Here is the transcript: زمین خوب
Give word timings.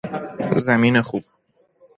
زمین 0.65 1.01
خوب 1.01 1.23